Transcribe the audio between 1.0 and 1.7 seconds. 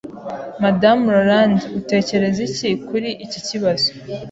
Roland,